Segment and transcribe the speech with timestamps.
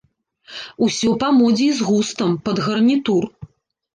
[0.85, 3.23] Усё па модзе і з густам, пад гарнітур.